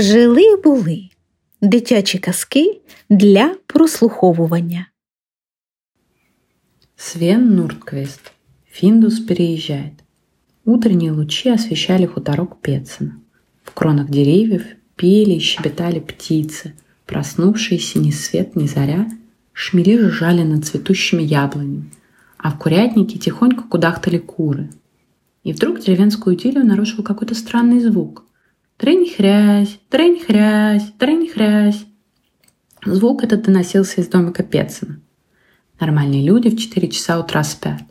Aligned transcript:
Жили 0.00 0.56
були 0.64 1.08
дитячі 1.62 2.18
казки 2.18 2.80
для 3.10 3.54
прослуховування. 3.66 4.86
Свен 6.96 7.54
Нуртквест. 7.54 8.32
Финдус 8.70 9.20
переезжает. 9.20 9.92
Утренние 10.64 11.12
лучи 11.12 11.50
освещали 11.50 12.06
хуторок 12.06 12.60
Пецина. 12.60 13.12
В 13.64 13.70
кронах 13.70 14.10
деревьев 14.10 14.64
пели 14.96 15.34
и 15.34 15.40
щебетали 15.40 16.00
птицы. 16.00 16.72
Проснувшиеся 17.04 17.98
ни 17.98 18.10
свет, 18.10 18.56
ни 18.56 18.66
заря, 18.66 19.06
шмели 19.52 19.98
жужжали 19.98 20.44
над 20.44 20.64
цветущими 20.64 21.22
яблонями, 21.22 21.90
а 22.38 22.50
в 22.50 22.58
курятнике 22.58 23.18
тихонько 23.18 23.62
кудахтали 23.62 24.18
куры. 24.18 24.70
И 25.44 25.52
вдруг 25.52 25.80
деревенскую 25.80 26.36
идиллию 26.36 26.66
нарушил 26.66 27.04
какой-то 27.04 27.34
странный 27.34 27.80
звук. 27.80 28.24
Трень-хрясь, 28.80 29.78
трень-хрясь, 29.90 30.94
трень-хрясь. 30.98 31.84
Звук 32.82 33.22
этот 33.22 33.42
доносился 33.42 34.00
из 34.00 34.08
домика 34.08 34.42
Пецина. 34.42 35.00
Нормальные 35.78 36.24
люди 36.24 36.48
в 36.48 36.58
4 36.58 36.88
часа 36.88 37.20
утра 37.20 37.44
спят. 37.44 37.82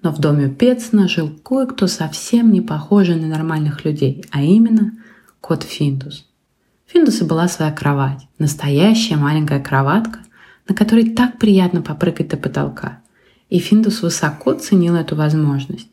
Но 0.00 0.12
в 0.12 0.20
доме 0.20 0.48
Пецина 0.48 1.08
жил 1.08 1.28
кое-кто 1.28 1.88
совсем 1.88 2.52
не 2.52 2.60
похожий 2.60 3.16
на 3.16 3.26
нормальных 3.26 3.84
людей, 3.84 4.24
а 4.30 4.42
именно 4.42 4.92
кот 5.40 5.64
Финдус. 5.64 6.24
Финдуса 6.86 7.24
была 7.24 7.48
своя 7.48 7.72
кровать, 7.72 8.28
настоящая 8.38 9.16
маленькая 9.16 9.58
кроватка, 9.58 10.20
на 10.68 10.76
которой 10.76 11.10
так 11.10 11.38
приятно 11.38 11.82
попрыгать 11.82 12.28
до 12.28 12.36
потолка. 12.36 13.00
И 13.50 13.58
Финдус 13.58 14.02
высоко 14.02 14.54
ценил 14.54 14.94
эту 14.94 15.16
возможность. 15.16 15.88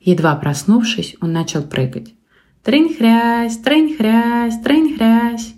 Едва 0.00 0.34
проснувшись, 0.36 1.16
он 1.20 1.32
начал 1.32 1.62
прыгать. 1.62 2.15
Трынь-хрясь, 2.66 3.58
трынь-хрясь, 3.58 4.58
трынь-хрясь. 4.64 5.54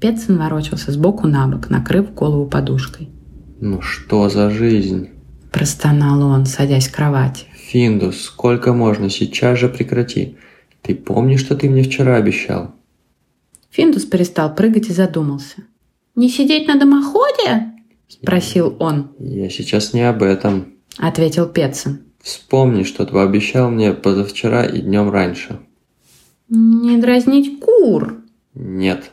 Петсон 0.00 0.38
ворочался 0.38 0.92
сбоку 0.92 1.26
на 1.26 1.48
бок, 1.48 1.70
накрыв 1.70 2.14
голову 2.14 2.46
подушкой. 2.46 3.08
«Ну 3.60 3.82
что 3.82 4.28
за 4.28 4.48
жизнь?»– 4.48 5.08
простонал 5.50 6.22
он, 6.22 6.46
садясь 6.46 6.86
в 6.86 6.94
кровати. 6.94 7.46
«Финдус, 7.56 8.20
сколько 8.20 8.72
можно? 8.72 9.10
Сейчас 9.10 9.58
же 9.58 9.68
прекрати. 9.68 10.36
Ты 10.82 10.94
помнишь, 10.94 11.40
что 11.40 11.56
ты 11.56 11.68
мне 11.68 11.82
вчера 11.82 12.14
обещал?» 12.14 12.76
Финдус 13.70 14.04
перестал 14.04 14.54
прыгать 14.54 14.88
и 14.88 14.92
задумался. 14.92 15.64
«Не 16.14 16.28
сидеть 16.28 16.68
на 16.68 16.78
дымоходе?»– 16.78 17.72
спросил 18.08 18.76
он. 18.78 19.10
«Я 19.18 19.50
сейчас 19.50 19.92
не 19.94 20.08
об 20.08 20.22
этом»,– 20.22 20.74
ответил 20.96 21.48
Петсон. 21.48 22.02
«Вспомни, 22.22 22.84
что 22.84 23.04
ты 23.04 23.18
обещал 23.18 23.68
мне 23.68 23.92
позавчера 23.94 24.64
и 24.64 24.80
днем 24.80 25.10
раньше». 25.10 25.58
Не 26.50 26.98
дразнить 26.98 27.60
кур? 27.60 28.16
Нет. 28.54 29.12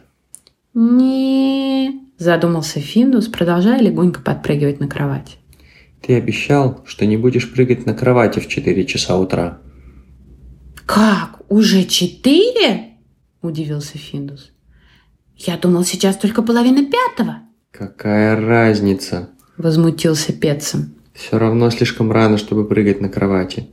Не... 0.73 2.01
Задумался 2.17 2.79
Финдус, 2.79 3.27
продолжая 3.27 3.79
легонько 3.79 4.21
подпрыгивать 4.21 4.79
на 4.79 4.87
кровать. 4.87 5.37
Ты 6.01 6.15
обещал, 6.15 6.83
что 6.85 7.05
не 7.05 7.15
будешь 7.15 7.51
прыгать 7.51 7.85
на 7.85 7.93
кровати 7.93 8.39
в 8.39 8.47
4 8.47 8.85
часа 8.85 9.17
утра. 9.17 9.59
Как? 10.87 11.41
Уже 11.49 11.83
четыре? 11.83 12.95
Удивился 13.43 13.99
Финдус. 13.99 14.51
Я 15.35 15.57
думал, 15.57 15.83
сейчас 15.83 16.17
только 16.17 16.41
половина 16.41 16.83
пятого. 16.85 17.41
Какая 17.71 18.35
разница? 18.35 19.29
Возмутился 19.57 20.33
Петсом. 20.33 20.95
Все 21.13 21.37
равно 21.37 21.69
слишком 21.69 22.11
рано, 22.11 22.37
чтобы 22.37 22.65
прыгать 22.67 22.99
на 23.01 23.09
кровати. 23.09 23.67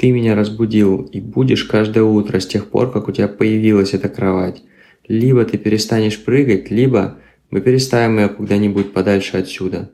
Ты 0.00 0.12
меня 0.12 0.34
разбудил 0.34 1.02
и 1.02 1.20
будешь 1.20 1.64
каждое 1.64 2.04
утро 2.04 2.40
с 2.40 2.46
тех 2.46 2.70
пор, 2.70 2.90
как 2.90 3.06
у 3.08 3.12
тебя 3.12 3.28
появилась 3.28 3.92
эта 3.92 4.08
кровать. 4.08 4.62
Либо 5.06 5.44
ты 5.44 5.58
перестанешь 5.58 6.24
прыгать, 6.24 6.70
либо 6.70 7.18
мы 7.50 7.60
переставим 7.60 8.18
ее 8.18 8.30
куда-нибудь 8.30 8.94
подальше 8.94 9.36
отсюда. 9.36 9.90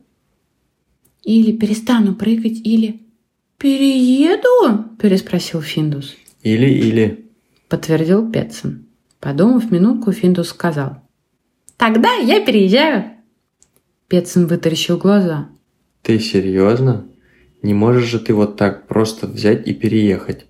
Или 1.25 1.57
перестану 1.57 2.15
прыгать, 2.15 2.61
или... 2.65 3.01
«Перееду?»– 3.59 4.85
переспросил 5.01 5.61
Финдус. 5.61 6.15
«Или-или»,– 6.45 7.27
подтвердил 7.69 8.31
Петсон. 8.31 8.87
Подумав 9.19 9.73
минутку, 9.73 10.13
Финдус 10.13 10.51
сказал. 10.51 11.03
«Тогда 11.77 12.15
я 12.15 12.47
переезжаю». 12.47 13.11
Петсон 14.07 14.47
вытаращил 14.47 14.99
глаза. 14.99 15.49
«Ты 16.03 16.21
серьезно?» 16.21 17.09
Не 17.63 17.75
можешь 17.75 18.05
же 18.05 18.21
ты 18.21 18.35
вот 18.35 18.57
так 18.57 18.87
просто 18.87 19.27
взять 19.27 19.67
и 19.67 19.75
переехать? 19.75 20.47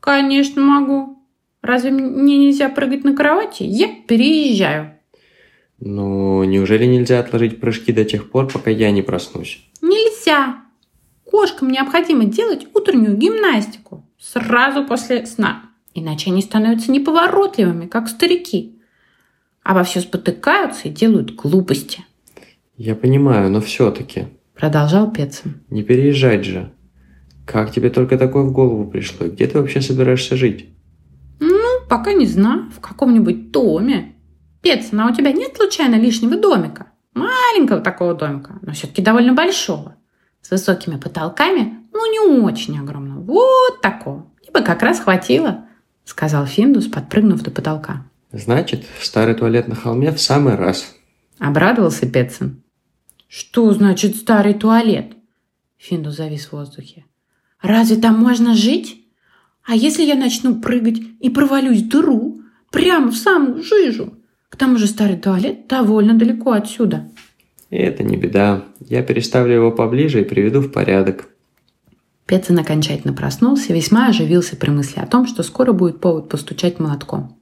Конечно 0.00 0.62
могу. 0.62 1.18
Разве 1.62 1.90
мне 1.90 2.38
нельзя 2.38 2.68
прыгать 2.68 3.04
на 3.04 3.14
кровати? 3.14 3.64
Я 3.64 3.88
переезжаю. 4.06 4.94
Ну, 5.78 6.44
неужели 6.44 6.84
нельзя 6.84 7.20
отложить 7.20 7.60
прыжки 7.60 7.92
до 7.92 8.04
тех 8.04 8.30
пор, 8.30 8.48
пока 8.48 8.70
я 8.70 8.90
не 8.90 9.02
проснусь? 9.02 9.64
Нельзя. 9.80 10.62
Кошкам 11.24 11.70
необходимо 11.70 12.24
делать 12.24 12.66
утреннюю 12.74 13.16
гимнастику 13.16 14.04
сразу 14.18 14.84
после 14.84 15.26
сна. 15.26 15.62
Иначе 15.94 16.30
они 16.30 16.42
становятся 16.42 16.90
неповоротливыми, 16.92 17.86
как 17.86 18.08
старики. 18.08 18.78
А 19.62 19.74
во 19.74 19.84
все 19.84 20.00
спотыкаются 20.00 20.88
и 20.88 20.92
делают 20.92 21.34
глупости. 21.34 22.04
Я 22.76 22.94
понимаю, 22.94 23.50
но 23.50 23.60
все-таки 23.60 24.28
Продолжал 24.60 25.10
Пецин. 25.10 25.62
Не 25.70 25.82
переезжать 25.82 26.44
же. 26.44 26.70
Как 27.46 27.72
тебе 27.72 27.88
только 27.88 28.18
такое 28.18 28.42
в 28.42 28.52
голову 28.52 28.86
пришло? 28.90 29.26
где 29.26 29.46
ты 29.46 29.58
вообще 29.58 29.80
собираешься 29.80 30.36
жить? 30.36 30.68
Ну, 31.40 31.86
пока 31.88 32.12
не 32.12 32.26
знаю. 32.26 32.70
В 32.70 32.78
каком-нибудь 32.78 33.50
доме. 33.52 34.16
Пецин, 34.60 35.00
а 35.00 35.10
у 35.10 35.14
тебя 35.14 35.32
нет 35.32 35.56
случайно 35.56 35.94
лишнего 35.94 36.36
домика? 36.36 36.88
Маленького 37.14 37.80
такого 37.80 38.14
домика, 38.14 38.58
но 38.60 38.72
все-таки 38.72 39.00
довольно 39.00 39.32
большого. 39.32 39.96
С 40.42 40.50
высокими 40.50 40.96
потолками, 40.96 41.78
ну 41.94 42.12
не 42.12 42.42
очень 42.42 42.78
огромного. 42.78 43.20
Вот 43.22 43.80
такого. 43.80 44.26
И 44.46 44.52
бы 44.52 44.60
как 44.60 44.82
раз 44.82 45.00
хватило, 45.00 45.64
сказал 46.04 46.44
Финдус, 46.44 46.86
подпрыгнув 46.86 47.42
до 47.42 47.50
потолка. 47.50 48.04
Значит, 48.30 48.84
старый 49.00 49.34
туалет 49.34 49.68
на 49.68 49.74
холме 49.74 50.12
в 50.12 50.20
самый 50.20 50.54
раз. 50.54 50.94
Обрадовался 51.38 52.06
Петсон. 52.06 52.62
«Что 53.30 53.70
значит 53.70 54.16
старый 54.16 54.54
туалет?» 54.54 55.12
Финду 55.78 56.10
завис 56.10 56.46
в 56.46 56.52
воздухе. 56.52 57.04
«Разве 57.62 57.96
там 57.96 58.18
можно 58.18 58.56
жить? 58.56 59.06
А 59.62 59.76
если 59.76 60.02
я 60.02 60.16
начну 60.16 60.60
прыгать 60.60 61.00
и 61.20 61.30
провалюсь 61.30 61.82
в 61.82 61.88
дыру, 61.88 62.40
прямо 62.72 63.12
в 63.12 63.16
самую 63.16 63.62
жижу? 63.62 64.14
К 64.48 64.56
тому 64.56 64.78
же 64.78 64.88
старый 64.88 65.16
туалет 65.16 65.68
довольно 65.68 66.14
далеко 66.14 66.50
отсюда». 66.50 67.08
«Это 67.70 68.02
не 68.02 68.16
беда. 68.16 68.64
Я 68.80 69.04
переставлю 69.04 69.54
его 69.54 69.70
поближе 69.70 70.22
и 70.22 70.24
приведу 70.24 70.60
в 70.60 70.72
порядок». 70.72 71.28
Пецин 72.26 72.58
окончательно 72.58 73.14
проснулся, 73.14 73.72
весьма 73.72 74.08
оживился 74.08 74.56
при 74.56 74.70
мысли 74.70 74.98
о 74.98 75.06
том, 75.06 75.28
что 75.28 75.44
скоро 75.44 75.72
будет 75.72 76.00
повод 76.00 76.28
постучать 76.28 76.80
молотком. 76.80 77.38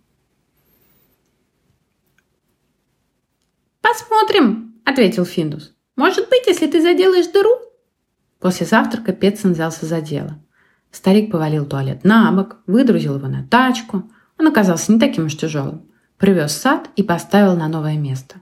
«Посмотрим»,— 3.81 4.75
ответил 4.84 5.25
Финдус. 5.25 5.78
Может 5.98 6.28
быть, 6.28 6.47
если 6.47 6.69
ты 6.69 6.81
заделаешь 6.81 7.26
дыру?» 7.26 7.59
После 8.38 8.64
завтрака 8.64 9.12
Петсон 9.12 9.53
взялся 9.53 9.84
за 9.84 10.00
дело. 10.00 10.38
Старик 10.92 11.32
повалил 11.32 11.66
туалет 11.66 12.04
на 12.04 12.31
бок, 12.31 12.59
выдрузил 12.69 13.16
его 13.16 13.26
на 13.26 13.44
тачку. 13.48 14.09
Он 14.38 14.47
оказался 14.47 14.92
не 14.92 15.00
таким 15.00 15.26
уж 15.26 15.36
тяжелым. 15.36 15.82
Привез 16.16 16.53
сад 16.53 16.88
и 16.94 17.03
поставил 17.03 17.56
на 17.56 17.66
новое 17.66 17.98
место. 17.98 18.36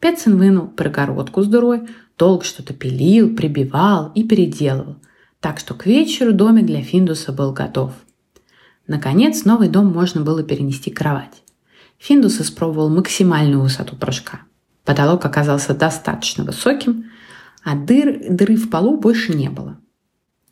Петсон 0.00 0.38
вынул 0.38 0.66
перегородку 0.66 1.42
с 1.42 1.46
дырой, 1.46 1.86
долго 2.16 2.42
что-то 2.42 2.72
пилил, 2.72 3.36
прибивал 3.36 4.10
и 4.14 4.24
переделывал, 4.24 4.96
так 5.40 5.58
что 5.58 5.74
к 5.74 5.84
вечеру 5.84 6.32
домик 6.32 6.64
для 6.64 6.80
Финдуса 6.80 7.32
был 7.32 7.52
готов. 7.52 7.92
Наконец, 8.86 9.44
новый 9.44 9.68
дом 9.68 9.92
можно 9.92 10.22
было 10.22 10.42
перенести 10.42 10.90
кровать. 10.90 11.42
Финдус 11.98 12.40
испробовал 12.40 12.88
максимальную 12.88 13.60
высоту 13.60 13.94
прыжка. 13.94 14.47
Потолок 14.88 15.22
оказался 15.26 15.74
достаточно 15.74 16.44
высоким, 16.44 17.10
а 17.62 17.76
дыр, 17.76 18.20
дыры 18.30 18.56
в 18.56 18.70
полу 18.70 18.96
больше 18.96 19.34
не 19.34 19.50
было. 19.50 19.76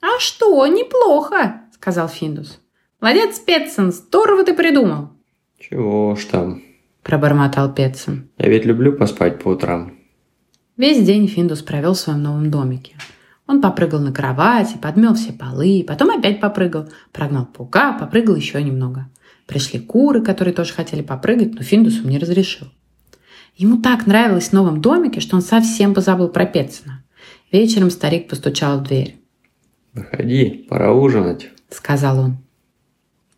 «А 0.02 0.18
что, 0.18 0.66
неплохо!»– 0.66 1.62
сказал 1.72 2.06
Финдус. 2.06 2.60
«Молодец, 3.00 3.38
Петсон, 3.38 3.92
здорово 3.92 4.44
ты 4.44 4.52
придумал!» 4.52 5.08
«Чего 5.58 6.14
ж 6.16 6.26
там?»– 6.26 6.62
пробормотал 7.02 7.72
Петсон. 7.72 8.28
«Я 8.36 8.50
ведь 8.50 8.66
люблю 8.66 8.92
поспать 8.92 9.42
по 9.42 9.48
утрам». 9.48 9.94
Весь 10.76 11.02
день 11.02 11.28
Финдус 11.28 11.62
провел 11.62 11.94
в 11.94 11.98
своем 11.98 12.22
новом 12.22 12.50
домике. 12.50 12.96
Он 13.46 13.62
попрыгал 13.62 14.00
на 14.00 14.12
кровати, 14.12 14.76
подмел 14.76 15.14
все 15.14 15.32
полы, 15.32 15.82
потом 15.88 16.10
опять 16.10 16.42
попрыгал, 16.42 16.90
прогнал 17.10 17.46
паука, 17.46 17.94
попрыгал 17.94 18.36
еще 18.36 18.62
немного. 18.62 19.08
Пришли 19.46 19.80
куры, 19.80 20.20
которые 20.22 20.52
тоже 20.52 20.74
хотели 20.74 21.00
попрыгать, 21.00 21.54
но 21.54 21.62
Финдус 21.62 22.00
им 22.00 22.10
не 22.10 22.18
разрешил. 22.18 22.66
Ему 23.56 23.80
так 23.80 24.06
нравилось 24.06 24.50
в 24.50 24.52
новом 24.52 24.82
домике, 24.82 25.20
что 25.20 25.36
он 25.36 25.42
совсем 25.42 25.94
позабыл 25.94 26.28
про 26.28 26.44
Петсона. 26.44 27.02
Вечером 27.50 27.90
старик 27.90 28.28
постучал 28.28 28.78
в 28.78 28.82
дверь. 28.82 29.16
«Выходи, 29.94 30.66
пора 30.68 30.92
ужинать»,— 30.92 31.48
сказал 31.70 32.18
он. 32.18 32.36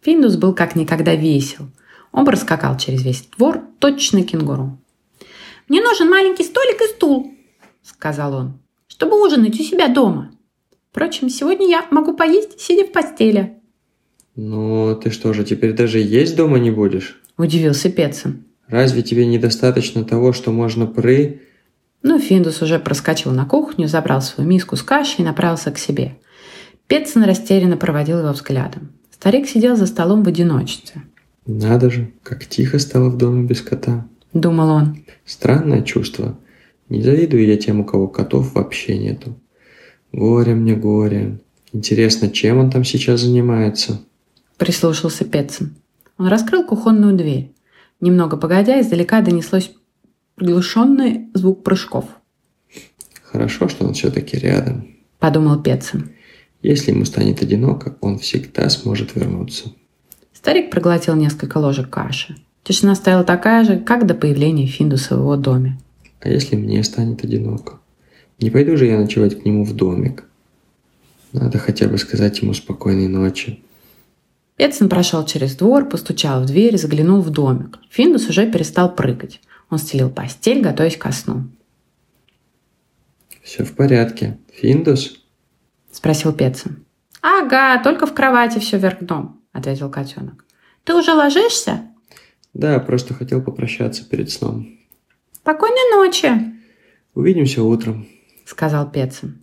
Финдус 0.00 0.36
был 0.36 0.54
как 0.54 0.74
никогда 0.74 1.14
весел. 1.14 1.66
Он 2.10 2.24
проскакал 2.24 2.76
через 2.76 3.04
весь 3.04 3.28
двор, 3.36 3.60
точно 3.78 4.24
кенгуру. 4.24 4.76
«Мне 5.68 5.80
нужен 5.80 6.10
маленький 6.10 6.42
столик 6.42 6.80
и 6.80 6.88
стул»,— 6.88 7.32
сказал 7.82 8.34
он,— 8.34 8.58
«чтобы 8.88 9.22
ужинать 9.22 9.60
у 9.60 9.62
себя 9.62 9.86
дома. 9.86 10.32
Впрочем, 10.90 11.28
сегодня 11.28 11.68
я 11.68 11.86
могу 11.92 12.16
поесть, 12.16 12.60
сидя 12.60 12.84
в 12.84 12.92
постели». 12.92 13.60
«Ну, 14.34 14.96
ты 14.96 15.10
что 15.10 15.32
же, 15.32 15.44
теперь 15.44 15.74
даже 15.74 16.00
есть 16.00 16.34
дома 16.34 16.58
не 16.58 16.72
будешь?»– 16.72 17.20
удивился 17.36 17.88
Петсон. 17.88 18.47
«Разве 18.68 19.02
тебе 19.02 19.26
недостаточно 19.26 20.04
того, 20.04 20.32
что 20.32 20.52
можно 20.52 20.86
пры...» 20.86 21.40
Ну, 22.02 22.18
Финдус 22.18 22.62
уже 22.62 22.78
проскочил 22.78 23.32
на 23.32 23.44
кухню, 23.44 23.88
забрал 23.88 24.22
свою 24.22 24.48
миску 24.48 24.76
с 24.76 24.82
кашей 24.82 25.22
и 25.22 25.24
направился 25.24 25.70
к 25.72 25.78
себе. 25.78 26.16
Петсон 26.86 27.24
растерянно 27.24 27.76
проводил 27.76 28.20
его 28.20 28.32
взглядом. 28.32 28.92
Старик 29.10 29.48
сидел 29.48 29.76
за 29.76 29.86
столом 29.86 30.22
в 30.22 30.28
одиночестве. 30.28 31.02
«Надо 31.44 31.90
же, 31.90 32.12
как 32.22 32.46
тихо 32.46 32.78
стало 32.78 33.08
в 33.08 33.16
доме 33.16 33.46
без 33.46 33.62
кота»,— 33.62 34.06
думал 34.32 34.68
он. 34.68 34.98
«Странное 35.24 35.82
чувство. 35.82 36.38
Не 36.88 37.02
завидую 37.02 37.46
я 37.46 37.56
тем, 37.56 37.80
у 37.80 37.84
кого 37.84 38.06
котов 38.06 38.54
вообще 38.54 38.96
нету. 38.96 39.34
Горе 40.12 40.54
мне, 40.54 40.74
горе. 40.74 41.38
Интересно, 41.72 42.30
чем 42.30 42.58
он 42.58 42.70
там 42.70 42.84
сейчас 42.84 43.20
занимается?» 43.20 44.00
Прислушался 44.56 45.24
Петсон. 45.24 45.74
Он 46.16 46.28
раскрыл 46.28 46.64
кухонную 46.64 47.16
дверь. 47.16 47.52
Немного 48.00 48.36
погодя, 48.36 48.80
издалека 48.80 49.20
донеслось 49.20 49.72
приглушенный 50.36 51.28
звук 51.34 51.64
прыжков. 51.64 52.04
«Хорошо, 53.22 53.68
что 53.68 53.86
он 53.86 53.94
все-таки 53.94 54.38
рядом»,— 54.38 54.88
подумал 55.18 55.60
Петсон. 55.60 56.10
Если 56.62 56.90
ему 56.90 57.04
станет 57.04 57.42
одиноко, 57.42 57.96
он 58.00 58.18
всегда 58.18 58.68
сможет 58.68 59.14
вернуться. 59.14 59.72
Старик 60.32 60.70
проглотил 60.70 61.14
несколько 61.14 61.58
ложек 61.58 61.88
каши. 61.88 62.36
Тишина 62.64 62.94
стояла 62.94 63.24
такая 63.24 63.64
же, 63.64 63.78
как 63.78 64.06
до 64.06 64.14
появления 64.14 64.66
Финдуса 64.66 65.16
в 65.16 65.20
его 65.20 65.36
доме. 65.36 65.78
А 66.20 66.28
если 66.28 66.56
мне 66.56 66.82
станет 66.82 67.24
одиноко? 67.24 67.78
Не 68.40 68.50
пойду 68.50 68.76
же 68.76 68.86
я 68.86 68.98
ночевать 68.98 69.40
к 69.40 69.44
нему 69.44 69.64
в 69.64 69.74
домик. 69.74 70.24
Надо 71.32 71.58
хотя 71.58 71.88
бы 71.88 71.98
сказать 71.98 72.40
ему 72.40 72.54
спокойной 72.54 73.08
ночи. 73.08 73.60
Петсон 74.58 74.88
прошел 74.88 75.24
через 75.24 75.54
двор, 75.54 75.88
постучал 75.88 76.42
в 76.42 76.46
дверь 76.46 76.76
заглянул 76.76 77.20
в 77.20 77.30
домик. 77.30 77.78
Финдус 77.90 78.28
уже 78.28 78.50
перестал 78.50 78.92
прыгать. 78.92 79.40
Он 79.70 79.78
стелил 79.78 80.10
постель, 80.10 80.60
готовясь 80.60 80.96
ко 80.96 81.12
сну. 81.12 81.44
«Все 83.44 83.64
в 83.64 83.74
порядке. 83.76 84.38
Финдус?»– 84.52 85.24
спросил 85.92 86.32
Петсон. 86.32 86.84
«Ага, 87.22 87.80
только 87.84 88.06
в 88.06 88.14
кровати 88.14 88.58
все 88.58 88.78
вверх 88.78 88.98
дном»,– 88.98 89.40
ответил 89.52 89.90
котенок. 89.90 90.44
«Ты 90.82 90.94
уже 90.94 91.12
ложишься?» 91.14 91.82
«Да, 92.52 92.80
просто 92.80 93.14
хотел 93.14 93.40
попрощаться 93.40 94.04
перед 94.08 94.28
сном». 94.28 94.76
«Спокойной 95.32 95.94
ночи!» 95.94 96.32
«Увидимся 97.14 97.62
утром»,– 97.62 98.08
сказал 98.44 98.90
Петсон. 98.90 99.38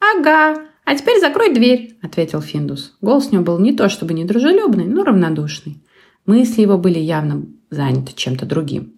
«Ага, 0.00 0.66
а 0.84 0.94
теперь 0.94 1.20
закрой 1.20 1.54
дверь»,– 1.54 1.96
ответил 2.02 2.40
Финдус. 2.40 2.96
Голос 3.00 3.28
у 3.28 3.32
него 3.32 3.44
был 3.44 3.58
не 3.58 3.72
то 3.72 3.88
чтобы 3.88 4.14
недружелюбный, 4.14 4.86
но 4.86 5.04
равнодушный. 5.04 5.78
Мысли 6.26 6.62
его 6.62 6.78
были 6.78 6.98
явно 6.98 7.46
заняты 7.70 8.12
чем-то 8.14 8.46
другим. 8.46 8.94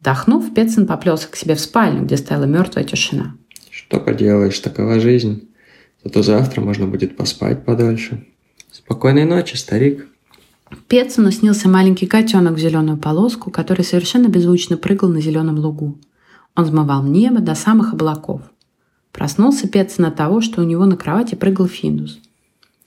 Вдохнув, 0.00 0.52
Петсон 0.54 0.86
поплелся 0.86 1.28
к 1.28 1.36
себе 1.36 1.54
в 1.54 1.60
спальню, 1.60 2.04
где 2.04 2.16
стояла 2.16 2.44
мертвая 2.44 2.84
тишина. 2.84 3.36
«Что 3.70 4.00
поделаешь, 4.00 4.58
такова 4.58 5.00
жизнь. 5.00 5.48
Зато 6.04 6.22
завтра 6.22 6.60
можно 6.60 6.86
будет 6.86 7.16
поспать 7.16 7.64
подольше. 7.64 8.26
Спокойной 8.70 9.24
ночи, 9.24 9.56
старик. 9.56 10.08
Петсону 10.88 11.30
снился 11.30 11.68
маленький 11.68 12.06
котенок 12.06 12.54
в 12.54 12.58
зеленую 12.58 12.96
полоску, 12.98 13.50
который 13.50 13.84
совершенно 13.84 14.28
беззвучно 14.28 14.76
прыгал 14.76 15.08
на 15.08 15.20
зеленом 15.20 15.58
лугу. 15.58 15.98
Он 16.56 16.64
взмывал 16.64 17.02
небо 17.02 17.40
до 17.40 17.54
самых 17.54 17.92
облаков. 17.92 18.42
Проснулся 19.12 19.68
Петсон 19.68 20.06
от 20.06 20.16
того, 20.16 20.40
что 20.40 20.62
у 20.62 20.64
него 20.64 20.86
на 20.86 20.96
кровати 20.96 21.34
прыгал 21.34 21.66
Финдус. 21.66 22.18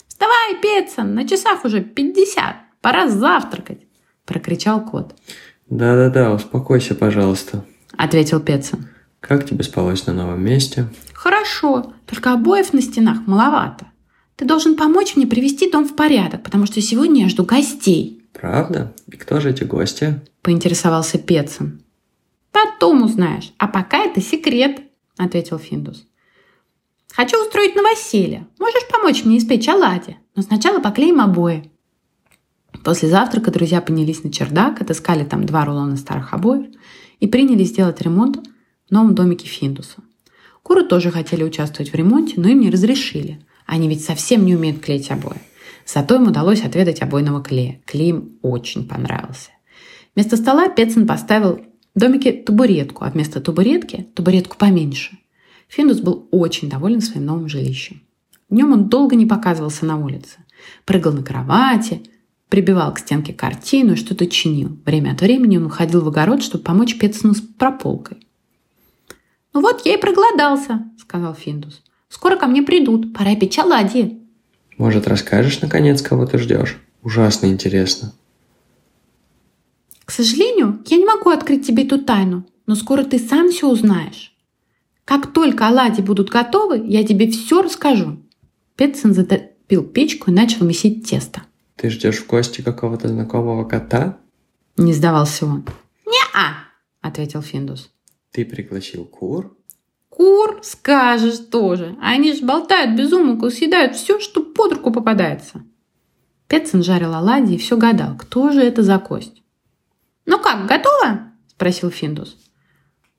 «Вставай, 0.07 0.55
Петсон, 0.61 1.13
на 1.13 1.27
часах 1.27 1.63
уже 1.65 1.81
пятьдесят, 1.81 2.55
пора 2.81 3.07
завтракать!»– 3.07 3.81
прокричал 4.25 4.83
кот. 4.83 5.15
«Да-да-да, 5.69 6.33
успокойся, 6.33 6.95
пожалуйста»,– 6.95 7.63
ответил 7.97 8.39
Петсон. 8.39 8.87
«Как 9.19 9.47
тебе 9.47 9.63
спалось 9.63 10.05
на 10.07 10.13
новом 10.13 10.43
месте?» 10.43 10.87
«Хорошо, 11.13 11.93
только 12.05 12.33
обоев 12.33 12.73
на 12.73 12.81
стенах 12.81 13.27
маловато. 13.27 13.87
Ты 14.35 14.45
должен 14.45 14.75
помочь 14.75 15.15
мне 15.15 15.27
привести 15.27 15.71
дом 15.71 15.87
в 15.87 15.95
порядок, 15.95 16.43
потому 16.43 16.65
что 16.65 16.81
сегодня 16.81 17.23
я 17.23 17.29
жду 17.29 17.45
гостей». 17.45 18.23
«Правда? 18.33 18.93
И 19.07 19.15
кто 19.15 19.39
же 19.39 19.51
эти 19.51 19.63
гости?»– 19.63 20.21
поинтересовался 20.41 21.17
Петсон. 21.17 21.81
«Потом 22.51 23.03
узнаешь, 23.03 23.53
а 23.57 23.67
пока 23.67 23.99
это 24.05 24.21
секрет»,– 24.21 24.81
ответил 25.17 25.57
Финдус. 25.57 26.05
«Хочу 27.15 27.41
устроить 27.41 27.75
новоселье. 27.75 28.47
Можешь 28.59 28.87
помочь 28.91 29.23
мне 29.23 29.37
испечь 29.37 29.67
оладьи, 29.69 30.17
но 30.35 30.41
сначала 30.41 30.79
поклеим 30.79 31.21
обои». 31.21 31.71
После 32.83 33.09
завтрака 33.09 33.51
друзья 33.51 33.81
поднялись 33.81 34.23
на 34.23 34.31
чердак, 34.31 34.81
отыскали 34.81 35.23
там 35.23 35.45
два 35.45 35.65
рулона 35.65 35.95
старых 35.95 36.33
обоев 36.33 36.67
и 37.19 37.27
принялись 37.27 37.71
делать 37.71 38.01
ремонт 38.01 38.45
в 38.87 38.91
новом 38.91 39.15
домике 39.15 39.47
Финдуса. 39.47 40.03
Куры 40.61 40.83
тоже 40.83 41.11
хотели 41.11 41.43
участвовать 41.43 41.91
в 41.91 41.95
ремонте, 41.95 42.33
но 42.37 42.49
им 42.49 42.59
не 42.59 42.69
разрешили. 42.69 43.39
Они 43.65 43.87
ведь 43.87 44.03
совсем 44.03 44.45
не 44.45 44.55
умеют 44.55 44.81
клеить 44.81 45.09
обои. 45.11 45.41
Зато 45.85 46.15
им 46.15 46.27
удалось 46.27 46.63
отведать 46.63 47.01
обойного 47.01 47.41
клея. 47.41 47.81
Клей 47.85 48.09
им 48.09 48.39
очень 48.41 48.87
понравился. 48.87 49.51
Вместо 50.15 50.37
стола 50.37 50.69
Петсон 50.69 51.07
поставил 51.07 51.61
в 51.93 51.99
домике 51.99 52.33
табуретку, 52.33 53.05
а 53.05 53.09
вместо 53.09 53.41
табуретки– 53.41 54.07
табуретку 54.15 54.57
поменьше. 54.57 55.17
Финдус 55.67 55.99
был 55.99 56.27
очень 56.31 56.69
доволен 56.69 57.01
своим 57.01 57.25
новым 57.25 57.49
жилищем. 57.49 58.01
Днем 58.49 58.71
он 58.71 58.89
долго 58.89 59.15
не 59.15 59.25
показывался 59.25 59.85
на 59.85 59.97
улице. 59.97 60.37
Прыгал 60.85 61.13
на 61.13 61.23
кровати, 61.23 62.01
прибивал 62.49 62.93
к 62.93 62.99
стенке 62.99 63.33
картину 63.33 63.93
и 63.93 63.97
что-то 63.97 64.27
чинил. 64.27 64.77
Время 64.85 65.11
от 65.11 65.21
времени 65.21 65.57
он 65.57 65.65
уходил 65.65 66.01
в 66.01 66.07
огород, 66.07 66.43
чтобы 66.43 66.63
помочь 66.63 66.97
Петсону 66.97 67.33
с 67.33 67.41
прополкой. 67.41 68.17
«Ну 69.53 69.61
вот 69.61 69.85
я 69.85 69.95
и 69.95 69.97
проголодался»,— 69.97 70.83
сказал 70.99 71.33
Финдус. 71.33 71.81
«Скоро 72.09 72.35
ко 72.35 72.45
мне 72.45 72.61
придут, 72.61 73.13
пора 73.13 73.35
печь 73.35 73.57
оладьи». 73.57 74.21
«Может, 74.77 75.07
расскажешь, 75.07 75.61
наконец, 75.61 76.01
кого 76.01 76.25
ты 76.25 76.37
ждешь? 76.37 76.77
Ужасно 77.01 77.47
интересно». 77.47 78.13
«К 80.03 80.11
сожалению, 80.11 80.83
я 80.87 80.97
не 80.97 81.05
могу 81.05 81.29
открыть 81.29 81.65
тебе 81.65 81.83
эту 81.83 82.01
тайну, 82.01 82.45
но 82.67 82.75
скоро 82.75 83.03
ты 83.03 83.17
сам 83.17 83.49
все 83.49 83.67
узнаешь. 83.67 84.34
Как 85.05 85.33
только 85.33 85.67
оладьи 85.67 86.01
будут 86.01 86.29
готовы, 86.29 86.83
я 86.85 87.05
тебе 87.05 87.29
все 87.29 87.61
расскажу». 87.61 88.19
Петсон 88.75 89.13
затопил 89.13 89.83
печку 89.83 90.31
и 90.31 90.33
начал 90.33 90.65
месить 90.65 91.07
тесто. 91.07 91.43
«Ты 91.75 91.89
ждешь 91.89 92.19
в 92.19 92.27
гости 92.27 92.61
какого-то 92.61 93.07
знакомого 93.07 93.65
кота?» 93.65 94.17
Не 94.77 94.93
сдавался 94.93 95.45
он. 95.45 95.65
«Не-а»,— 96.05 96.55
ответил 97.01 97.41
Финдус. 97.41 97.91
Ты 98.35 98.43
пригласил 98.43 99.05
кур? 99.05 99.55
Кур, 100.09 100.59
скажешь 100.61 101.37
тоже. 101.37 101.95
Они 102.01 102.33
же 102.33 102.45
болтают 102.45 102.99
без 102.99 103.13
умолку, 103.13 103.49
съедают 103.49 103.95
все, 103.95 104.19
что 104.19 104.43
под 104.43 104.73
руку 104.73 104.91
попадается. 104.91 105.63
Петсон 106.49 106.83
жарил 106.83 107.13
оладьи 107.13 107.55
и 107.55 107.57
все 107.57 107.77
гадал, 107.77 108.17
кто 108.17 108.51
же 108.51 108.59
это 108.59 108.83
за 108.83 108.99
кость. 108.99 109.41
«Ну 110.25 110.37
как, 110.37 110.67
готово?»– 110.67 111.31
спросил 111.47 111.91
Финдус. 111.91 112.35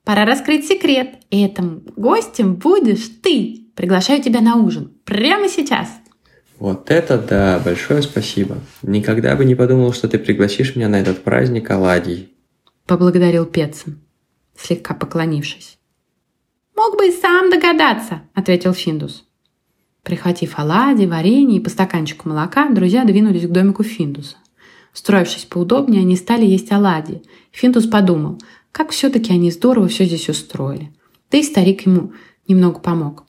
«Пора 0.07 0.25
раскрыть 0.25 0.67
секрет. 0.67 1.19
Этим 1.29 1.83
гостем 1.95 2.55
будешь 2.55 3.07
ты. 3.21 3.67
Приглашаю 3.75 4.23
тебя 4.23 4.41
на 4.41 4.55
ужин. 4.55 4.93
Прямо 5.03 5.49
сейчас». 5.49 5.89
Вот 6.57 6.89
это 6.89 7.19
да, 7.19 7.61
большое 7.63 8.01
спасибо. 8.01 8.57
Никогда 8.81 9.35
бы 9.35 9.45
не 9.45 9.53
подумал, 9.53 9.93
что 9.93 10.07
ты 10.07 10.17
пригласишь 10.17 10.75
меня 10.75 10.89
на 10.89 10.99
этот 10.99 11.23
праздник 11.23 11.69
оладий. 11.69 12.33
Поблагодарил 12.87 13.45
Петсон 13.45 13.99
слегка 14.57 14.93
поклонившись. 14.93 15.77
«Мог 16.75 16.97
бы 16.97 17.07
и 17.07 17.11
сам 17.11 17.49
догадаться»,— 17.49 18.21
ответил 18.33 18.73
Финдус. 18.73 19.25
Прихватив 20.03 20.57
оладьи, 20.57 21.05
варенье 21.05 21.59
и 21.59 21.63
по 21.63 21.69
стаканчику 21.69 22.29
молока, 22.29 22.69
друзья 22.69 23.03
двинулись 23.03 23.47
к 23.47 23.51
домику 23.51 23.83
Финдуса. 23.83 24.37
Строившись 24.93 25.45
поудобнее, 25.45 26.01
они 26.01 26.15
стали 26.15 26.45
есть 26.45 26.71
оладьи. 26.71 27.23
Финдус 27.51 27.87
подумал, 27.87 28.39
как 28.77 28.91
все-таки 28.91 29.33
они 29.33 29.49
здорово 29.49 29.87
все 29.87 30.05
здесь 30.05 30.29
устроили. 30.29 30.93
Да 31.31 31.39
и 31.39 31.43
старик 31.43 31.87
ему 31.87 32.13
немного 32.47 32.79
помог. 32.79 33.25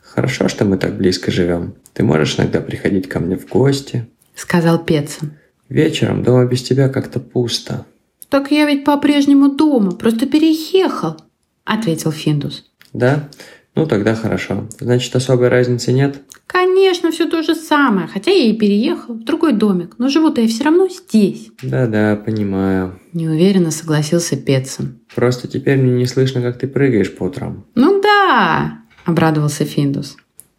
«Хорошо, 0.00 0.48
что 0.48 0.64
мы 0.64 0.78
так 0.78 0.96
близко 0.96 1.30
живем. 1.30 1.74
Ты 1.92 2.02
можешь 2.02 2.38
иногда 2.38 2.62
приходить 2.62 3.10
ко 3.10 3.20
мне 3.20 3.36
в 3.36 3.46
гости?»— 3.46 4.08
сказал 4.34 4.82
Петсон. 4.82 5.32
«Вечером 5.68 6.22
дома 6.22 6.46
без 6.46 6.62
тебя 6.62 6.88
как-то 6.88 7.20
пусто». 7.20 7.84
«Так 8.30 8.50
я 8.50 8.64
ведь 8.64 8.86
по-прежнему 8.86 9.54
дома, 9.54 9.90
просто 9.90 10.26
переехал»,— 10.26 11.18
ответил 11.64 12.12
Финдус. 12.12 12.70
«Да? 12.94 13.28
Ну, 13.74 13.86
тогда 13.86 14.14
хорошо. 14.14 14.68
Значит, 14.80 15.14
особой 15.14 15.48
разницы 15.48 15.92
нет? 15.92 16.22
Конечно, 16.46 17.12
все 17.12 17.28
то 17.28 17.42
же 17.42 17.54
самое. 17.54 18.08
Хотя 18.08 18.30
я 18.32 18.50
и 18.50 18.52
переехал 18.56 19.14
в 19.14 19.24
другой 19.24 19.52
домик, 19.52 19.94
но 19.98 20.08
живу-то 20.08 20.40
я 20.40 20.48
все 20.48 20.64
равно 20.64 20.88
здесь. 20.88 21.50
Да-да, 21.62 22.16
понимаю. 22.16 22.98
Неуверенно 23.12 23.70
согласился 23.70 24.36
Петсон. 24.36 24.98
Просто 25.14 25.46
теперь 25.46 25.78
мне 25.78 25.92
не 25.92 26.06
слышно, 26.06 26.42
как 26.42 26.58
ты 26.58 26.66
прыгаешь 26.66 27.14
по 27.14 27.24
утрам. 27.24 27.64
Ну 27.76 28.00
да, 28.02 28.80
обрадовался 29.04 29.64
Финдус. 29.64 30.16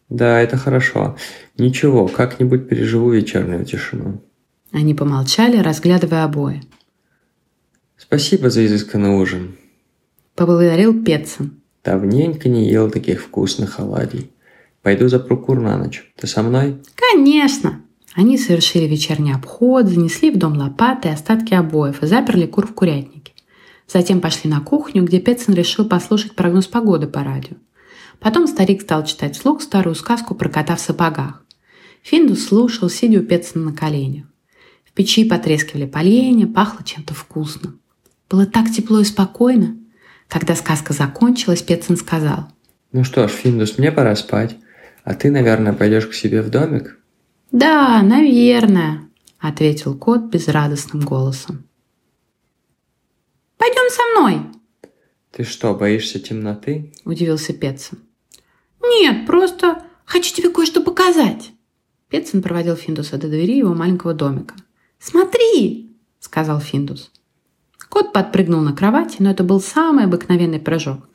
Да, 0.08 0.40
это 0.40 0.56
хорошо. 0.56 1.16
Ничего, 1.58 2.08
как-нибудь 2.08 2.68
переживу 2.68 3.10
вечернюю 3.10 3.64
тишину. 3.64 4.22
Они 4.72 4.94
помолчали, 4.94 5.58
разглядывая 5.58 6.24
обои. 6.24 6.62
Спасибо 7.96 8.50
за 8.50 8.66
изысканный 8.66 9.10
ужин. 9.10 9.56
Поблагодарил 10.34 11.04
Петсон. 11.04 11.61
Давненько 11.84 12.48
не 12.48 12.68
ел 12.68 12.90
таких 12.90 13.22
вкусных 13.22 13.80
оладий. 13.80 14.30
Пойду 14.82 15.08
за 15.08 15.18
прокур 15.18 15.60
на 15.60 15.78
ночь. 15.78 16.12
Ты 16.16 16.26
со 16.26 16.42
мной? 16.42 16.78
Конечно. 16.94 17.82
Они 18.14 18.36
совершили 18.36 18.84
вечерний 18.84 19.32
обход, 19.32 19.86
занесли 19.86 20.30
в 20.30 20.38
дом 20.38 20.56
лопаты 20.56 21.08
и 21.08 21.12
остатки 21.12 21.54
обоев 21.54 22.02
и 22.02 22.06
заперли 22.06 22.46
кур 22.46 22.66
в 22.66 22.74
курятнике. 22.74 23.32
Затем 23.88 24.20
пошли 24.20 24.50
на 24.50 24.60
кухню, 24.60 25.04
где 25.04 25.18
Петсон 25.18 25.54
решил 25.54 25.88
послушать 25.88 26.34
прогноз 26.34 26.66
погоды 26.66 27.06
по 27.06 27.24
радио. 27.24 27.56
Потом 28.20 28.46
старик 28.46 28.82
стал 28.82 29.04
читать 29.04 29.36
вслух 29.36 29.62
старую 29.62 29.94
сказку 29.94 30.34
про 30.34 30.48
кота 30.48 30.76
в 30.76 30.80
сапогах. 30.80 31.44
Финдус 32.02 32.46
слушал, 32.46 32.88
сидя 32.88 33.20
у 33.20 33.22
Петсона 33.22 33.66
на 33.66 33.72
коленях. 33.72 34.26
В 34.84 34.92
печи 34.92 35.24
потрескивали 35.24 35.86
поленья, 35.86 36.46
пахло 36.46 36.84
чем-то 36.84 37.14
вкусным. 37.14 37.80
Было 38.28 38.46
так 38.46 38.70
тепло 38.70 39.00
и 39.00 39.04
спокойно. 39.04 39.76
Когда 40.28 40.54
сказка 40.54 40.92
закончилась, 40.92 41.62
Петсон 41.62 41.96
сказал. 41.96 42.48
Ну 42.92 43.04
что 43.04 43.28
ж, 43.28 43.30
Финдус, 43.30 43.78
мне 43.78 43.92
пора 43.92 44.14
спать. 44.16 44.56
А 45.04 45.14
ты, 45.14 45.30
наверное, 45.30 45.72
пойдешь 45.72 46.06
к 46.06 46.14
себе 46.14 46.42
в 46.42 46.50
домик? 46.50 46.98
Да, 47.50 48.02
наверное, 48.02 49.08
ответил 49.38 49.96
кот 49.96 50.22
безрадостным 50.24 51.02
голосом. 51.02 51.64
Пойдем 53.56 53.90
со 53.90 54.02
мной. 54.20 54.42
Ты 55.30 55.44
что, 55.44 55.74
боишься 55.74 56.18
темноты? 56.18 56.92
Удивился 57.04 57.52
Петсон. 57.52 57.98
Нет, 58.82 59.26
просто 59.26 59.82
хочу 60.04 60.34
тебе 60.34 60.50
кое-что 60.50 60.82
показать. 60.82 61.52
Петсон 62.08 62.42
проводил 62.42 62.76
Финдуса 62.76 63.16
до 63.16 63.28
двери 63.28 63.56
его 63.56 63.74
маленького 63.74 64.12
домика. 64.12 64.54
«Смотри!»– 64.98 65.96
сказал 66.20 66.60
Финдус. 66.60 67.10
Кот 67.92 68.14
подпрыгнул 68.14 68.62
на 68.62 68.72
кровати, 68.72 69.16
но 69.18 69.30
это 69.30 69.44
был 69.44 69.60
самый 69.60 70.06
обыкновенный 70.06 70.58
прыжок. 70.58 71.10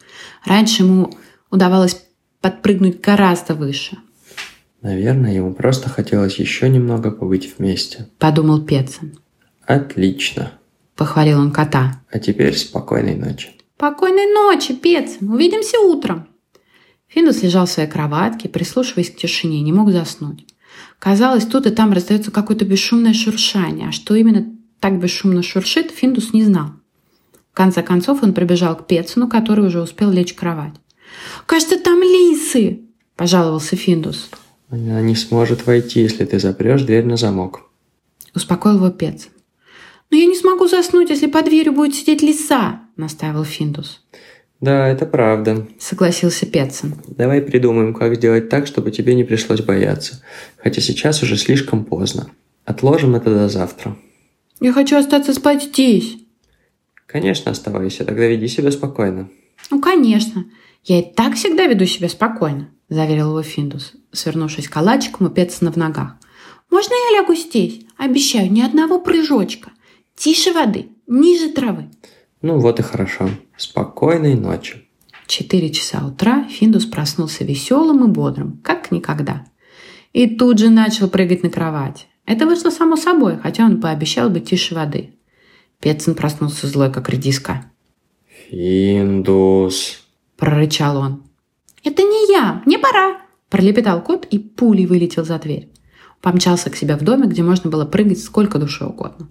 Раньше 0.46 0.84
ему 0.84 1.12
удавалось 1.50 2.06
подпрыгнуть 2.40 3.02
гораздо 3.02 3.56
выше. 3.56 3.98
Наверное, 4.84 5.34
ему 5.34 5.56
просто 5.56 5.90
хотелось 5.90 6.38
еще 6.38 6.70
немного 6.70 7.10
побыть 7.10 7.58
вместе. 7.58 8.10
Подумал 8.20 8.62
Петсон. 8.62 9.14
Отлично. 9.66 10.52
Похвалил 10.96 11.40
он 11.40 11.52
кота. 11.52 12.04
А 12.12 12.20
теперь 12.20 12.56
спокойной 12.56 13.16
ночи. 13.16 13.50
Спокойной 13.76 14.32
ночи, 14.32 14.76
Петсон. 14.76 15.32
Увидимся 15.32 15.80
утром. 15.80 16.28
Финдус 17.08 17.42
лежал 17.42 17.66
в 17.66 17.72
своей 17.72 17.90
кроватке, 17.90 18.50
прислушиваясь 18.50 19.10
к 19.10 19.16
тишине, 19.16 19.62
не 19.62 19.74
мог 19.74 19.90
заснуть. 19.90 20.46
Казалось, 21.00 21.48
тут 21.48 21.66
и 21.66 21.72
там 21.72 21.92
раздается 21.92 22.30
какое-то 22.30 22.66
бесшумное 22.66 23.14
шуршание, 23.14 23.88
а 23.88 23.92
что 23.92 24.14
именно 24.14 24.57
так 24.80 25.00
бесшумно 25.00 25.44
шуршит, 25.44 25.92
Финдус 25.92 26.34
не 26.34 26.44
знал. 26.44 26.72
В 27.52 27.56
конце 27.56 27.82
концов 27.82 28.24
он 28.24 28.34
прибежал 28.34 28.76
к 28.76 28.88
Петсону, 28.88 29.28
который 29.28 29.66
уже 29.66 29.82
успел 29.82 30.12
лечь 30.12 30.34
в 30.34 30.40
кровать. 30.40 30.74
«Кажется, 31.46 31.80
там 31.80 32.02
лисы!»– 32.02 32.82
пожаловался 33.16 33.76
Финдус. 33.76 34.30
Она 34.70 35.02
не 35.02 35.16
сможет 35.16 35.66
войти, 35.66 36.02
если 36.02 36.26
ты 36.26 36.40
запрешь 36.40 36.84
дверь 36.84 37.06
на 37.06 37.18
замок. 37.18 37.62
Успокоил 38.36 38.76
его 38.76 38.90
Петсон. 38.90 39.32
«Но 40.12 40.18
я 40.18 40.26
не 40.26 40.36
смогу 40.36 40.68
заснуть, 40.68 41.10
если 41.10 41.28
под 41.28 41.46
дверью 41.46 41.74
будет 41.74 41.96
сидеть 41.96 42.22
лиса!»– 42.22 42.82
настаивал 42.96 43.44
Финдус. 43.44 44.02
Да, 44.60 44.88
это 44.88 45.06
правда. 45.06 45.68
Согласился 45.80 46.46
Петсон. 46.48 46.96
Давай 47.08 47.42
придумаем, 47.42 47.94
как 47.94 48.16
сделать 48.16 48.50
так, 48.50 48.66
чтобы 48.66 48.92
тебе 48.92 49.14
не 49.14 49.24
пришлось 49.24 49.62
бояться. 49.62 50.24
Хотя 50.58 50.82
сейчас 50.82 51.22
уже 51.22 51.38
слишком 51.38 51.86
поздно. 51.86 52.28
Отложим 52.66 53.16
это 53.16 53.34
до 53.34 53.50
завтра. 53.50 53.96
Я 54.60 54.74
хочу 54.74 54.98
остаться 54.98 55.34
спать 55.34 55.64
здесь. 55.64 56.18
Конечно, 57.06 57.52
оставайся, 57.52 58.06
тогда 58.06 58.26
веди 58.28 58.48
себя 58.48 58.72
спокойно. 58.72 59.30
Ну, 59.70 59.80
конечно. 59.80 60.46
Я 60.84 61.00
и 61.00 61.04
так 61.04 61.36
всегда 61.36 61.66
веду 61.66 61.86
себя 61.86 62.10
спокойно, 62.10 62.70
заверил 62.90 63.30
его 63.30 63.44
Финдус, 63.44 63.94
свернувшись 64.12 64.68
калачиком 64.70 65.28
у 65.28 65.30
Петсона 65.30 65.72
в 65.72 65.76
ногах. 65.76 66.16
Можно 66.72 66.94
я 66.94 67.22
лягу 67.22 67.36
здесь? 67.36 67.82
Обещаю, 67.98 68.52
ни 68.52 68.62
одного 68.62 69.00
прыжочка. 69.00 69.72
Тише 70.16 70.54
воды, 70.54 70.90
ниже 71.08 71.50
травы. 71.50 71.90
Ну 72.42 72.60
вот 72.60 72.80
и 72.80 72.84
хорошо. 72.84 73.30
Спокойной 73.58 74.36
ночи. 74.36 74.88
В 75.24 75.28
четыре 75.28 75.72
часа 75.72 76.06
утра 76.06 76.46
Финдус 76.50 76.86
проснулся 76.86 77.44
веселым 77.44 78.06
и 78.06 78.08
бодрым, 78.08 78.60
как 78.64 78.92
никогда. 78.92 79.46
И 80.14 80.28
тут 80.28 80.58
же 80.58 80.70
начал 80.70 81.10
прыгать 81.10 81.44
на 81.44 81.50
кровать. 81.50 82.08
Это 82.28 82.46
вышло 82.46 82.70
само 82.70 82.98
собой, 82.98 83.38
хотя 83.42 83.66
он 83.66 83.80
пообещал 83.80 84.30
быть 84.30 84.50
тише 84.50 84.76
воды. 84.76 85.14
Петсон 85.80 86.14
проснулся 86.14 86.68
злой, 86.68 86.92
как 86.92 87.10
редиска. 87.10 87.72
«Финдус!»– 88.50 90.04
прорычал 90.38 90.98
он. 90.98 91.24
«Это 91.84 92.04
не 92.04 92.32
я! 92.32 92.62
Мне 92.66 92.78
пора!»– 92.78 93.22
пролепетал 93.50 94.04
кот 94.04 94.26
и 94.30 94.40
пулей 94.40 94.86
вылетел 94.86 95.24
за 95.24 95.40
дверь. 95.40 95.70
Помчался 96.22 96.70
к 96.70 96.76
себе 96.76 96.98
в 96.98 97.02
доме, 97.02 97.28
где 97.28 97.44
можно 97.44 97.70
было 97.70 97.86
прыгать 97.86 98.20
сколько 98.20 98.60
душе 98.60 98.86
угодно. 98.86 99.30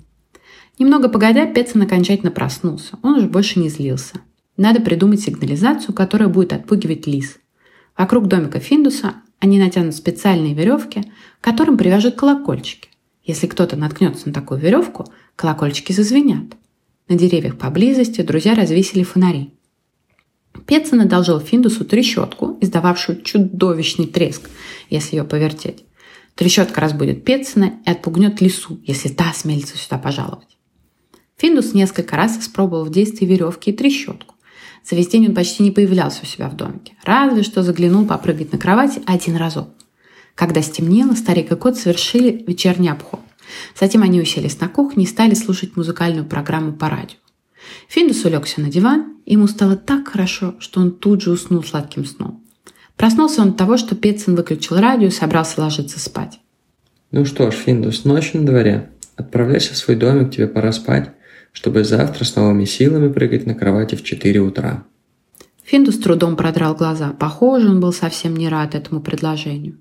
Немного 0.78 1.10
погодя, 1.10 1.46
Петсон 1.46 1.82
окончательно 1.82 2.30
проснулся. 2.30 2.98
Он 3.02 3.16
уже 3.18 3.28
больше 3.28 3.60
не 3.60 3.68
злился. 3.68 4.20
Надо 4.56 4.80
придумать 4.80 5.20
сигнализацию, 5.20 5.94
которая 5.94 6.28
будет 6.28 6.54
отпугивать 6.54 7.06
лис. 7.06 7.38
Вокруг 7.96 8.26
домика 8.26 8.58
Финдуса 8.58 9.16
они 9.38 9.58
натянут 9.58 9.94
специальные 9.94 10.54
веревки, 10.54 11.02
к 11.40 11.44
которым 11.44 11.76
привяжут 11.76 12.14
колокольчики. 12.14 12.88
Если 13.24 13.46
кто-то 13.46 13.76
наткнется 13.76 14.28
на 14.28 14.34
такую 14.34 14.60
веревку, 14.60 15.06
колокольчики 15.34 15.92
зазвенят. 15.92 16.54
На 17.08 17.16
деревьях 17.16 17.58
поблизости 17.58 18.22
друзья 18.22 18.54
развесили 18.54 19.02
фонари. 19.02 19.50
Петсон 20.66 21.02
одолжил 21.02 21.38
Финдусу 21.40 21.84
трещотку, 21.84 22.56
издававшую 22.60 23.22
чудовищный 23.22 24.06
треск, 24.06 24.48
если 24.90 25.16
ее 25.16 25.24
повертеть. 25.24 25.84
Трещотка 26.34 26.80
разбудит 26.80 27.24
Петсона 27.24 27.80
и 27.84 27.90
отпугнет 27.90 28.40
лису, 28.40 28.80
если 28.84 29.08
та 29.08 29.30
осмелится 29.30 29.76
сюда 29.76 29.98
пожаловать. 29.98 30.56
Финдус 31.36 31.74
несколько 31.74 32.16
раз 32.16 32.38
испробовал 32.38 32.84
в 32.84 32.90
действии 32.90 33.26
веревки 33.26 33.70
и 33.70 33.74
трещотку. 33.74 34.35
За 34.88 34.94
весь 34.94 35.08
день 35.08 35.26
он 35.26 35.34
почти 35.34 35.64
не 35.64 35.72
появлялся 35.72 36.20
у 36.22 36.26
себя 36.26 36.48
в 36.48 36.54
домике. 36.54 36.92
Разве 37.04 37.42
что 37.42 37.64
заглянул 37.64 38.06
попрыгать 38.06 38.52
на 38.52 38.58
кровати 38.58 39.02
один 39.04 39.36
разок. 39.36 39.68
Когда 40.36 40.62
стемнело, 40.62 41.14
старик 41.14 41.50
и 41.50 41.56
кот 41.56 41.76
совершили 41.76 42.44
вечерний 42.46 42.90
обход. 42.90 43.20
Затем 43.78 44.02
они 44.02 44.20
уселись 44.20 44.60
на 44.60 44.68
кухне 44.68 45.04
и 45.04 45.08
стали 45.08 45.34
слушать 45.34 45.76
музыкальную 45.76 46.24
программу 46.24 46.72
по 46.72 46.88
радио. 46.88 47.16
Финдус 47.88 48.24
улегся 48.24 48.60
на 48.60 48.70
диван, 48.70 49.16
и 49.24 49.32
ему 49.32 49.48
стало 49.48 49.76
так 49.76 50.08
хорошо, 50.08 50.54
что 50.60 50.80
он 50.80 50.92
тут 50.92 51.20
же 51.22 51.32
уснул 51.32 51.64
сладким 51.64 52.04
сном. 52.04 52.44
Проснулся 52.96 53.42
он 53.42 53.50
от 53.50 53.56
того, 53.56 53.78
что 53.78 53.96
Петсон 53.96 54.36
выключил 54.36 54.76
радио 54.76 55.08
и 55.08 55.10
собрался 55.10 55.60
ложиться 55.60 55.98
спать. 55.98 56.38
«Ну 57.10 57.24
что 57.24 57.50
ж, 57.50 57.54
Финдус, 57.54 58.04
ночь 58.04 58.34
на 58.34 58.46
дворе. 58.46 58.90
Отправляйся 59.16 59.74
в 59.74 59.76
свой 59.76 59.96
домик, 59.96 60.32
тебе 60.32 60.46
пора 60.46 60.70
спать 60.72 61.15
чтобы 61.56 61.84
завтра 61.84 62.24
с 62.24 62.36
новыми 62.36 62.66
силами 62.66 63.10
прыгать 63.10 63.46
на 63.46 63.54
кровати 63.54 63.94
в 63.94 64.04
4 64.04 64.40
утра. 64.40 64.84
Финду 65.64 65.90
с 65.90 65.98
трудом 65.98 66.36
продрал 66.36 66.74
глаза. 66.74 67.14
Похоже, 67.18 67.70
он 67.70 67.80
был 67.80 67.94
совсем 67.94 68.36
не 68.36 68.50
рад 68.50 68.74
этому 68.74 69.00
предложению. 69.00 69.78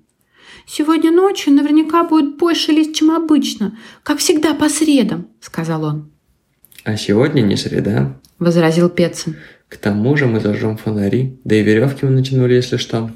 «Сегодня 0.66 1.12
ночью 1.12 1.52
наверняка 1.52 2.02
будет 2.04 2.38
больше 2.38 2.72
лист, 2.72 2.94
чем 2.94 3.10
обычно, 3.10 3.76
как 4.02 4.18
всегда 4.18 4.54
по 4.54 4.70
средам»,— 4.70 5.28
сказал 5.40 5.84
он. 5.84 6.10
«А 6.84 6.96
сегодня 6.96 7.42
не 7.42 7.56
среда»,— 7.56 8.18
возразил 8.38 8.88
Петсон. 8.88 9.36
«К 9.68 9.76
тому 9.76 10.16
же 10.16 10.24
мы 10.26 10.40
зажжем 10.40 10.78
фонари, 10.78 11.38
да 11.44 11.56
и 11.56 11.62
веревки 11.62 12.06
мы 12.06 12.10
натянули, 12.12 12.54
если 12.54 12.78
что». 12.78 13.10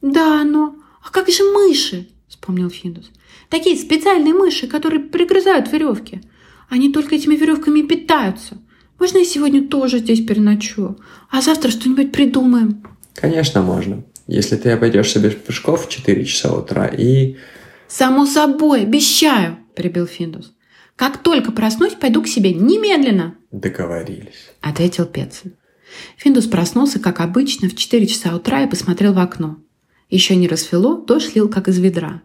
«Да, 0.00 0.44
но... 0.44 0.74
А 1.04 1.10
как 1.10 1.28
же 1.28 1.44
мыши?»— 1.44 2.08
вспомнил 2.28 2.70
Финдус. 2.70 3.10
«Такие 3.50 3.76
специальные 3.76 4.32
мыши, 4.32 4.66
которые 4.66 5.00
пригрызают 5.00 5.70
веревки. 5.70 6.22
Они 6.68 6.92
только 6.92 7.14
этими 7.14 7.34
веревками 7.34 7.82
питаются. 7.82 8.58
Можно 8.98 9.18
я 9.18 9.24
сегодня 9.24 9.66
тоже 9.66 9.98
здесь 9.98 10.24
переночую? 10.24 10.98
А 11.30 11.40
завтра 11.40 11.70
что-нибудь 11.70 12.12
придумаем?» 12.12 12.84
«Конечно, 13.14 13.62
можно. 13.62 14.04
Если 14.26 14.56
ты 14.56 14.70
обойдешься 14.70 15.20
без 15.20 15.34
пешков 15.34 15.86
в 15.86 15.88
4 15.88 16.24
часа 16.24 16.54
утра 16.54 16.86
и...» 16.86 17.36
«Само 17.86 18.26
собой, 18.26 18.82
обещаю!»– 18.82 19.58
прибил 19.74 20.06
Финдус. 20.06 20.52
«Как 20.96 21.22
только 21.22 21.52
проснусь, 21.52 21.94
пойду 21.94 22.22
к 22.22 22.28
себе 22.28 22.52
немедленно!» 22.52 23.36
«Договорились»,– 23.50 24.50
ответил 24.60 25.06
Петсон. 25.06 25.52
Финдус 26.16 26.46
проснулся, 26.46 26.98
как 26.98 27.20
обычно, 27.20 27.68
в 27.68 27.76
4 27.76 28.06
часа 28.06 28.34
утра 28.34 28.62
и 28.62 28.68
посмотрел 28.68 29.14
в 29.14 29.18
окно. 29.18 29.58
Еще 30.10 30.36
не 30.36 30.48
рассвело, 30.48 30.96
дождь 30.96 31.34
лил, 31.34 31.48
как 31.48 31.68
из 31.68 31.78
ведра. 31.78 32.22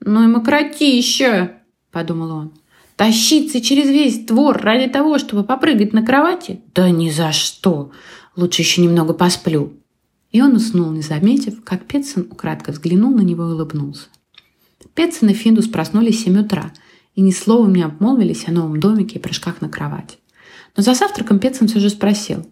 «Ну 0.00 0.24
и 0.24 0.26
мокротища!»– 0.26 1.62
подумал 1.92 2.30
он. 2.30 2.52
«Тащиться 2.98 3.60
через 3.60 3.86
весь 3.86 4.26
двор 4.26 4.60
ради 4.60 4.90
того, 4.90 5.18
чтобы 5.18 5.44
попрыгать 5.44 5.92
на 5.92 6.04
кровати? 6.04 6.62
Да 6.74 6.90
ни 6.90 7.10
за 7.10 7.30
что! 7.30 7.92
Лучше 8.34 8.62
еще 8.62 8.82
немного 8.82 9.14
посплю». 9.14 9.74
И 10.32 10.42
он 10.42 10.56
уснул, 10.56 10.90
не 10.90 11.02
заметив, 11.02 11.62
как 11.62 11.86
Петсон 11.86 12.26
украдко 12.28 12.72
взглянул 12.72 13.14
на 13.14 13.20
него 13.20 13.44
и 13.44 13.52
улыбнулся. 13.52 14.06
Петсон 14.94 15.28
и 15.28 15.32
Финдус 15.32 15.68
проснулись 15.68 16.16
в 16.16 16.24
7 16.24 16.40
утра 16.40 16.72
и 17.14 17.20
ни 17.20 17.30
словом 17.30 17.72
не 17.72 17.84
обмолвились 17.84 18.48
о 18.48 18.50
новом 18.50 18.80
домике 18.80 19.20
и 19.20 19.22
прыжках 19.22 19.60
на 19.60 19.68
кровать. 19.68 20.18
Но 20.76 20.82
за 20.82 20.94
завтраком 20.94 21.38
Петсон 21.38 21.68
все 21.68 21.78
же 21.78 21.90
спросил. 21.90 22.50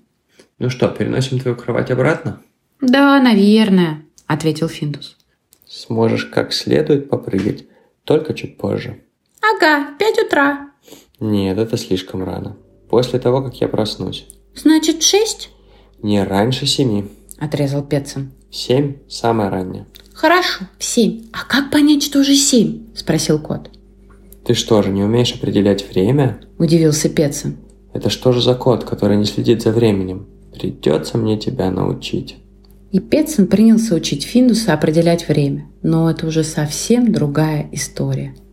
«Ну 0.60 0.70
что, 0.70 0.86
переносим 0.86 1.40
твою 1.40 1.56
кровать 1.56 1.90
обратно?» 1.90 2.40
«Да, 2.80 3.20
наверное»,— 3.20 4.04
ответил 4.28 4.68
Финдус. 4.68 5.16
«Сможешь 5.66 6.26
как 6.26 6.52
следует 6.52 7.10
попрыгать, 7.10 7.66
только 8.04 8.32
чуть 8.32 8.58
позже». 8.58 9.00
«Ага, 9.54 9.94
в 9.94 9.98
пять 9.98 10.18
утра». 10.18 10.70
«Нет, 11.20 11.58
это 11.58 11.76
слишком 11.76 12.24
рано. 12.24 12.56
После 12.88 13.18
того, 13.18 13.42
как 13.42 13.60
я 13.60 13.68
проснусь». 13.68 14.26
«Значит, 14.54 15.02
шесть?» 15.02 15.50
«Не 16.02 16.22
раньше 16.24 16.66
семи».– 16.66 17.04
отрезал 17.38 17.82
Петсон. 17.82 18.32
«Семь– 18.50 18.96
самое 19.08 19.50
раннее». 19.50 19.86
«Хорошо, 20.14 20.64
в 20.78 20.84
семь. 20.84 21.24
А 21.32 21.44
как 21.44 21.70
понять, 21.70 22.02
что 22.02 22.20
уже 22.20 22.34
семь?»– 22.34 22.86
спросил 22.94 23.38
кот. 23.38 23.70
«Ты 24.46 24.54
что 24.54 24.82
же, 24.82 24.90
не 24.90 25.02
умеешь 25.02 25.34
определять 25.34 25.86
время?»– 25.88 26.40
удивился 26.58 27.10
Петсон. 27.10 27.56
«Это 27.92 28.08
что 28.08 28.32
же 28.32 28.40
за 28.40 28.54
кот, 28.54 28.84
который 28.84 29.18
не 29.18 29.26
следит 29.26 29.62
за 29.62 29.72
временем? 29.72 30.26
Придется 30.54 31.18
мне 31.18 31.38
тебя 31.38 31.70
научить». 31.70 32.36
И 32.92 33.00
Петсон 33.00 33.48
принялся 33.48 33.94
учить 33.94 34.24
Финдуса 34.24 34.72
определять 34.72 35.28
время. 35.28 35.68
Но 35.82 36.10
это 36.10 36.26
уже 36.26 36.44
совсем 36.44 37.12
другая 37.12 37.68
история– 37.72 38.34